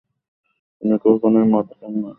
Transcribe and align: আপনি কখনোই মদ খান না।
আপনি 0.81 0.95
কখনোই 1.03 1.45
মদ 1.53 1.67
খান 1.77 1.93
না। 1.95 2.09